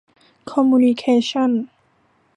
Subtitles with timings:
[0.51, 1.51] คอมมูนิเคชั่น